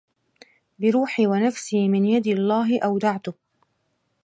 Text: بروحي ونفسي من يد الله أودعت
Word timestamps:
بروحي 0.79 1.27
ونفسي 1.27 1.87
من 1.89 2.05
يد 2.05 2.27
الله 2.27 2.79
أودعت 2.79 3.25